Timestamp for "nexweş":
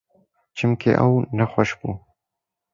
1.37-1.71